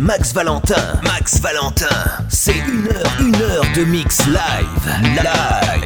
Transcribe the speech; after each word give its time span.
Max 0.00 0.32
Valentin. 0.32 1.00
Max 1.02 1.40
Valentin. 1.40 1.86
C'est 2.28 2.52
une 2.52 2.88
heure, 2.88 3.16
une 3.20 3.36
heure 3.36 3.64
de 3.74 3.84
mix 3.84 4.26
live. 4.26 5.02
Live. 5.02 5.83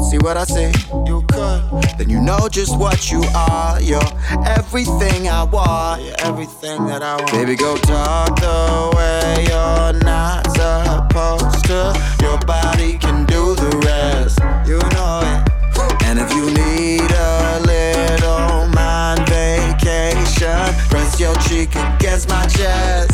Just 0.00 0.22
what 0.22 0.36
I 0.36 0.44
say, 0.44 0.72
You 1.06 1.22
could. 1.28 1.62
Then 1.98 2.08
you 2.08 2.20
know 2.20 2.48
just 2.48 2.78
what 2.78 3.10
you 3.10 3.22
are. 3.34 3.80
You're 3.80 4.00
everything 4.46 5.28
I 5.28 5.44
want. 5.44 6.02
You're 6.02 6.14
everything 6.20 6.86
that 6.86 7.02
I 7.02 7.16
want. 7.16 7.32
Baby, 7.32 7.56
go 7.56 7.76
talk 7.76 8.34
the 8.40 8.92
way 8.96 9.44
you're 9.48 10.04
not 10.04 10.46
supposed 10.56 11.64
to. 11.66 11.92
Your 12.22 12.38
body 12.40 12.98
can 12.98 13.26
do 13.26 13.54
the 13.54 13.70
rest. 13.84 14.38
You 14.66 14.78
know 14.94 15.20
it. 15.24 16.04
And 16.04 16.18
if 16.18 16.32
you 16.34 16.46
need 16.46 17.10
a 17.10 17.60
little 17.60 18.68
mind 18.74 19.28
vacation, 19.28 20.74
press 20.88 21.20
your 21.20 21.34
cheek 21.46 21.70
against 21.76 22.28
my 22.28 22.46
chest. 22.46 23.12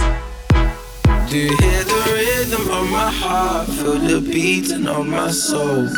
Do 1.28 1.38
you 1.38 1.56
hear 1.58 1.84
the 1.84 2.00
rhythm 2.12 2.70
of 2.70 2.90
my 2.90 3.10
heart? 3.10 3.68
Feel 3.68 3.98
the 3.98 4.20
beating 4.20 4.86
of 4.86 5.06
my 5.06 5.30
soul. 5.30 5.88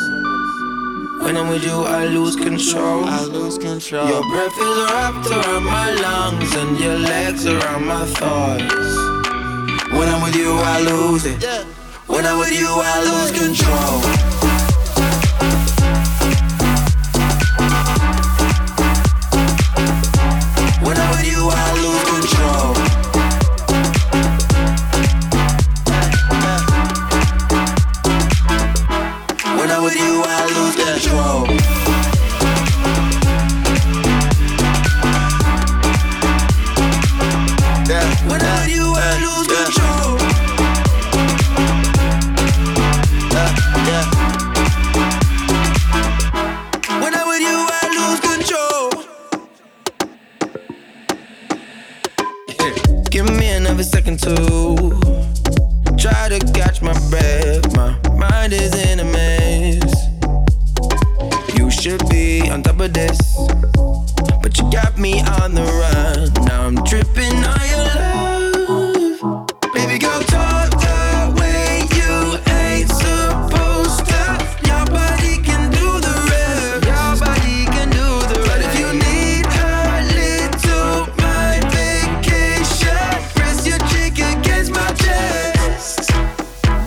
When 1.20 1.36
I'm 1.36 1.48
with 1.48 1.64
you, 1.64 1.82
I 1.82 2.06
lose 2.06 2.36
control. 2.36 3.04
I 3.04 3.24
lose 3.24 3.58
control. 3.58 4.08
Your 4.08 4.22
breath 4.30 4.56
is 4.56 4.90
wrapped 4.90 5.26
around 5.30 5.64
my 5.64 5.90
lungs 5.92 6.54
and 6.54 6.78
your 6.78 6.96
legs 6.96 7.44
around 7.46 7.86
my 7.86 8.04
thighs. 8.06 8.62
When 9.92 10.08
I'm 10.08 10.22
with 10.22 10.36
you, 10.36 10.52
I 10.52 10.80
lose 10.80 11.26
it. 11.26 11.42
When 12.06 12.24
I'm 12.24 12.38
with 12.38 12.52
you, 12.52 12.68
I 12.68 12.96
lose 13.02 13.32
control. 13.32 14.37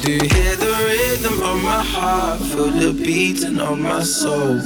Love 0.01 0.09
you 0.09 0.29
hear 0.29 0.55
the 0.55 0.73
rhythm 0.87 1.41
of 1.41 1.63
my 1.63 1.83
heart? 1.83 2.39
Feel 2.39 2.71
the 2.71 2.93
beating 2.93 3.59
of 3.59 3.77
my 3.77 4.03
soul. 4.03 4.59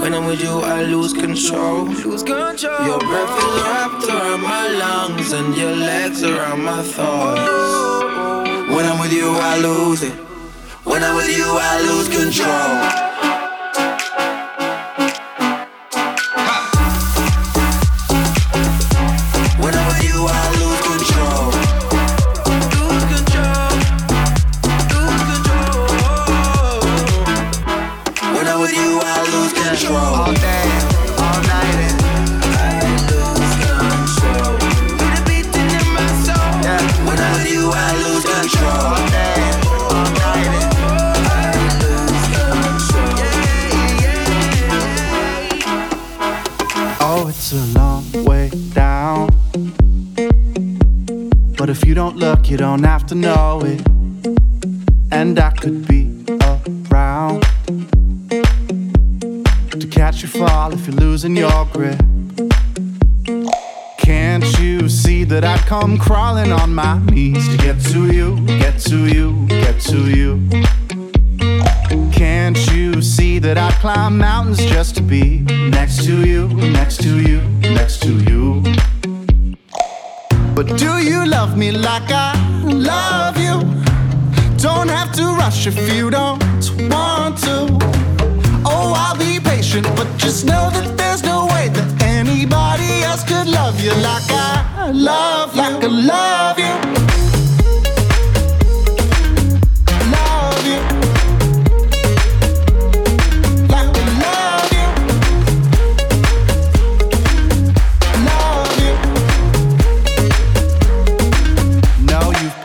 When 0.00 0.14
I'm 0.14 0.26
with 0.26 0.42
you, 0.42 0.60
I 0.60 0.84
lose 0.84 1.12
control. 1.12 1.84
Lose 1.84 2.22
control. 2.22 2.86
Your 2.86 2.98
breath 3.00 3.38
is 3.38 3.62
wrapped 3.62 4.08
around 4.08 4.42
my 4.42 4.68
lungs 4.68 5.32
and 5.32 5.56
your 5.56 5.74
legs 5.74 6.22
around 6.22 6.62
my 6.62 6.82
thoughts. 6.82 7.40
When 8.74 8.86
I'm 8.86 9.00
with 9.00 9.12
you. 9.12 9.28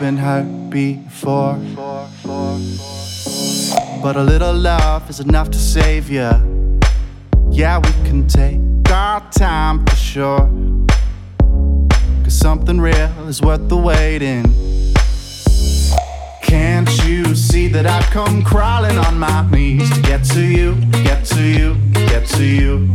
been 0.04 0.16
hurt 0.18 0.68
before. 0.68 1.58
But 4.02 4.16
a 4.16 4.22
little 4.22 4.52
love 4.52 5.08
is 5.08 5.18
enough 5.18 5.50
to 5.52 5.58
save 5.58 6.10
you. 6.10 6.30
Yeah, 7.50 7.78
we 7.78 7.90
can 8.06 8.26
take 8.28 8.60
our 8.90 9.22
time 9.30 9.86
for 9.86 9.96
sure. 9.96 10.46
Cause 12.22 12.38
something 12.38 12.78
real 12.82 13.28
is 13.28 13.40
worth 13.40 13.66
the 13.70 13.78
waiting. 13.78 14.44
Can't 16.42 16.90
you 17.06 17.34
see 17.34 17.68
that 17.68 17.86
I've 17.86 18.10
come 18.10 18.42
crawling 18.44 18.98
on 18.98 19.18
my 19.18 19.50
knees 19.50 19.88
to 19.90 20.02
get 20.02 20.22
to 20.34 20.42
you, 20.42 20.74
get 21.02 21.24
to 21.36 21.42
you, 21.42 21.76
get 21.92 22.26
to 22.36 22.44
you? 22.44 22.92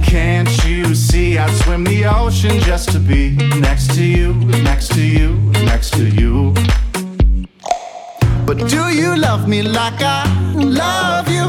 Can't 0.00 0.64
you? 0.64 0.79
see, 0.96 1.38
I'd 1.38 1.54
swim 1.62 1.84
the 1.84 2.04
ocean 2.06 2.58
just 2.60 2.90
to 2.92 2.98
be 2.98 3.30
next 3.60 3.94
to 3.94 4.02
you, 4.02 4.34
next 4.64 4.88
to 4.94 5.00
you, 5.00 5.36
next 5.64 5.90
to 5.92 6.04
you. 6.04 6.52
But 8.44 8.68
do 8.68 8.88
you 8.88 9.16
love 9.16 9.46
me 9.46 9.62
like 9.62 10.00
I 10.00 10.24
love 10.54 11.28
you? 11.28 11.46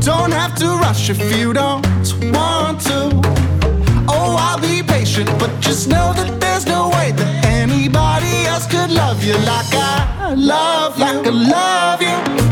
Don't 0.00 0.32
have 0.32 0.56
to 0.56 0.66
rush 0.84 1.10
if 1.10 1.20
you 1.36 1.52
don't 1.52 1.86
want 2.32 2.80
to. 2.88 3.10
Oh, 4.08 4.36
I'll 4.38 4.60
be 4.60 4.82
patient, 4.82 5.30
but 5.38 5.50
just 5.60 5.88
know 5.88 6.12
that 6.14 6.40
there's 6.40 6.66
no 6.66 6.88
way 6.88 7.12
that 7.12 7.44
anybody 7.44 8.46
else 8.46 8.66
could 8.66 8.90
love 8.90 9.22
you 9.22 9.34
like 9.34 9.72
I 9.72 10.34
love, 10.34 10.98
like 10.98 11.24
I 11.26 11.30
love 11.30 12.02
you. 12.02 12.51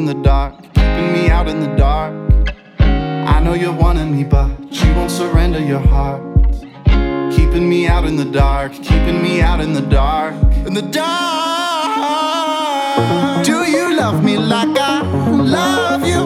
in 0.00 0.06
the 0.06 0.22
dark, 0.22 0.54
keeping 0.72 1.12
me 1.12 1.28
out 1.28 1.46
in 1.46 1.60
the 1.60 1.76
dark. 1.76 2.14
I 2.78 3.38
know 3.38 3.52
you're 3.52 3.78
wanting 3.84 4.16
me, 4.16 4.24
but 4.24 4.48
you 4.70 4.94
won't 4.94 5.10
surrender 5.10 5.60
your 5.60 5.78
heart. 5.78 6.22
Keeping 7.36 7.68
me 7.68 7.86
out 7.86 8.06
in 8.06 8.16
the 8.16 8.24
dark, 8.24 8.72
keeping 8.72 9.22
me 9.22 9.42
out 9.42 9.60
in 9.60 9.74
the 9.74 9.82
dark, 9.82 10.34
in 10.66 10.72
the 10.72 10.80
dark. 10.80 11.90
Do 13.44 13.58
you 13.70 13.94
love 13.94 14.24
me 14.24 14.38
like 14.38 14.74
I 14.78 15.02
love 15.58 16.06
you? 16.06 16.24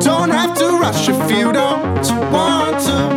Don't 0.00 0.30
have 0.30 0.54
to 0.58 0.66
rush 0.78 1.08
if 1.08 1.30
you 1.30 1.52
don't 1.52 2.04
want 2.30 2.78
to. 2.88 3.15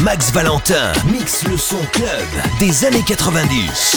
Max 0.00 0.30
Valentin 0.32 0.92
mixe 1.04 1.44
le 1.46 1.58
son 1.58 1.76
club 1.92 2.08
des 2.58 2.86
années 2.86 3.04
90. 3.06 3.96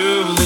To 0.00 0.39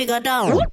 figure 0.03 0.21
down. 0.21 0.72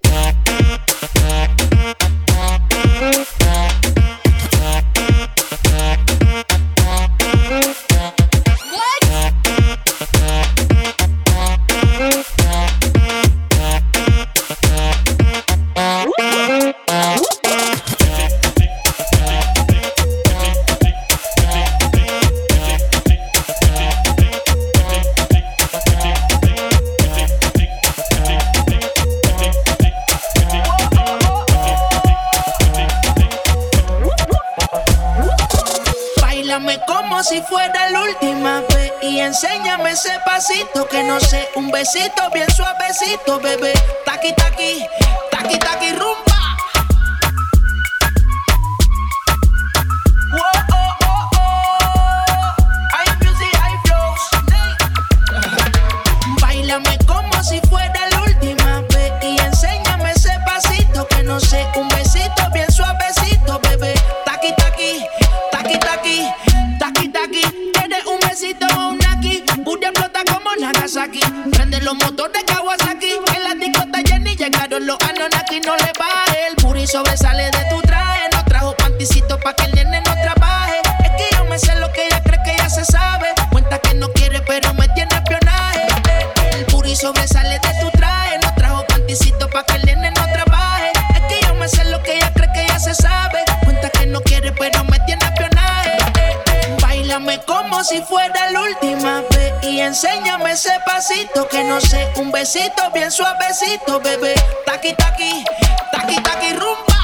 roce, 101.80 102.12
un 102.18 102.32
besito 102.32 102.92
bien 102.94 103.12
suavecito, 103.12 104.00
bebé. 104.00 104.36
Taki, 104.66 104.94
taki, 104.96 105.44
taki, 105.92 106.16
taki, 106.22 106.54
rumba. 106.54 107.00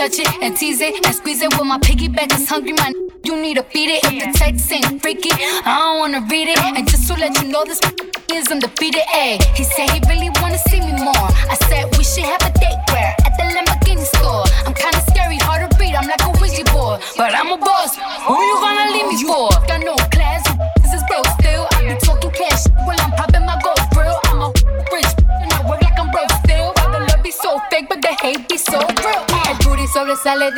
touch 0.00 0.18
it 0.18 0.42
and 0.42 0.56
tease 0.56 0.80
it 0.80 1.04
and 1.04 1.14
squeeze 1.14 1.42
it. 1.42 1.52
With 1.58 1.66
my 1.66 1.78
piggyback 1.78 2.32
is 2.32 2.48
hungry, 2.48 2.72
man. 2.72 2.94
You 3.22 3.36
need 3.36 3.58
to 3.58 3.62
beat 3.70 3.90
it. 3.90 4.00
If 4.04 4.32
the 4.32 4.38
text 4.38 4.72
ain't 4.72 5.02
freaky, 5.02 5.28
I 5.30 5.76
don't 5.76 5.98
wanna 5.98 6.26
read 6.30 6.48
it. 6.48 6.58
And 6.58 6.88
just 6.88 7.06
to 7.08 7.14
let 7.14 7.36
you 7.42 7.48
know, 7.52 7.64
this 7.64 7.80
is 8.32 8.48
undefeated. 8.50 9.02
Ayy, 9.12 9.42
he 9.54 9.64
said 9.64 9.90
he 9.90 10.00
really 10.08 10.29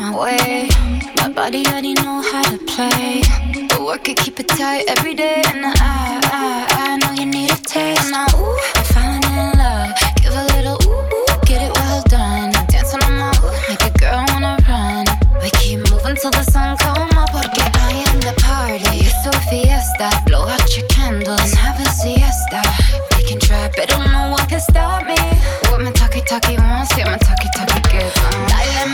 my 0.00 0.16
way. 0.18 0.68
My 1.16 1.28
body 1.28 1.66
already 1.66 1.94
know 1.94 2.20
how 2.20 2.42
to 2.42 2.58
play. 2.58 3.22
But 3.68 3.80
work 3.82 4.08
it, 4.08 4.16
keep 4.18 4.38
it 4.40 4.48
tight 4.48 4.84
every 4.88 5.14
day. 5.14 5.42
And 5.46 5.64
I, 5.64 5.72
I, 5.80 6.66
I 6.70 6.96
know 6.98 7.12
you 7.12 7.26
need 7.26 7.50
a 7.50 7.56
taste. 7.56 8.10
Now, 8.10 8.26
ooh, 8.34 8.58
I'm 8.76 8.84
falling 8.92 9.24
in 9.24 9.58
love. 9.58 9.90
Give 10.22 10.34
a 10.34 10.44
little 10.54 10.78
ooh, 10.84 11.14
ooh, 11.14 11.26
get 11.46 11.62
it 11.62 11.72
well 11.74 12.02
done. 12.08 12.52
Dancing 12.68 13.02
on 13.02 13.14
my 13.18 13.30
ooh, 13.42 13.52
make 13.68 13.82
a 13.82 13.92
girl 13.98 14.24
wanna 14.28 14.56
run. 14.68 15.06
We 15.42 15.50
keep 15.58 15.78
moving 15.90 16.16
till 16.16 16.30
the 16.30 16.44
sun 16.44 16.76
come 16.78 17.18
up. 17.18 17.30
Porque 17.32 17.62
I 17.62 18.04
am 18.08 18.20
the 18.20 18.34
party. 18.40 19.06
It's 19.06 19.26
a 19.26 19.32
fiesta. 19.48 20.25